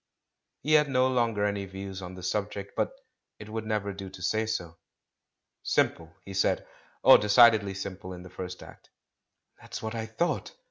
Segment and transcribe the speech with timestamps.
[0.63, 2.91] He had no longer any views on the subject, but
[3.37, 4.77] it would never do to say so.
[5.61, 6.65] "Simple," he said.
[7.03, 8.89] "Oh, decidedly simple in the first act."
[9.61, 10.55] "That's what I thought!"